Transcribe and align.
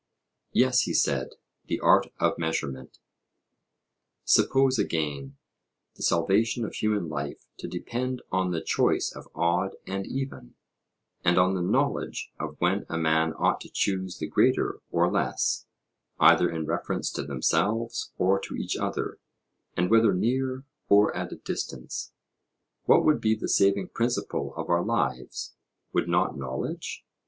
Yes, 0.51 0.79
he 0.85 0.95
said, 0.95 1.33
the 1.67 1.79
art 1.79 2.07
of 2.19 2.39
measurement. 2.39 2.97
Suppose, 4.25 4.79
again, 4.79 5.37
the 5.93 6.01
salvation 6.01 6.65
of 6.65 6.73
human 6.73 7.07
life 7.07 7.45
to 7.57 7.67
depend 7.67 8.23
on 8.31 8.49
the 8.49 8.63
choice 8.63 9.11
of 9.11 9.27
odd 9.35 9.75
and 9.85 10.07
even, 10.07 10.55
and 11.23 11.37
on 11.37 11.53
the 11.53 11.61
knowledge 11.61 12.31
of 12.39 12.55
when 12.57 12.87
a 12.89 12.97
man 12.97 13.33
ought 13.37 13.61
to 13.61 13.69
choose 13.69 14.17
the 14.17 14.25
greater 14.25 14.79
or 14.89 15.11
less, 15.11 15.67
either 16.19 16.49
in 16.49 16.65
reference 16.65 17.11
to 17.11 17.23
themselves 17.23 18.11
or 18.17 18.39
to 18.39 18.55
each 18.55 18.75
other, 18.75 19.19
and 19.77 19.91
whether 19.91 20.15
near 20.15 20.65
or 20.89 21.15
at 21.15 21.31
a 21.31 21.35
distance; 21.35 22.11
what 22.85 23.05
would 23.05 23.21
be 23.21 23.35
the 23.35 23.47
saving 23.47 23.87
principle 23.87 24.55
of 24.57 24.67
our 24.67 24.83
lives? 24.83 25.53
Would 25.93 26.09
not 26.09 26.35
knowledge? 26.35 27.05